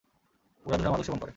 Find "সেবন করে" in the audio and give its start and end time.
1.05-1.29